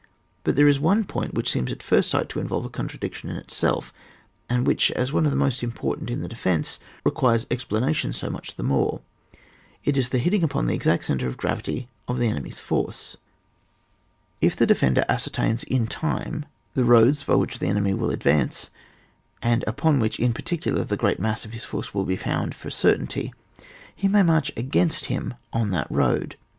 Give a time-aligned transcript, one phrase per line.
[0.43, 3.35] But there is one point which seems at first sight to involve a contradiction in
[3.35, 3.93] itself,
[4.49, 8.55] and which, as one of the most important in the defence, requires explanation so much
[8.55, 9.01] the more.
[9.85, 13.15] It is the hitting upon the exact centre of gravity of ti^e enemy's force.
[14.41, 18.71] If the defender ascertains in time the roads by which the enemy will advance,
[19.43, 22.69] and upon which in particular the great mass of his force will be found for
[22.69, 23.33] a cer tainty,
[23.95, 26.37] he may inarch against him on that road.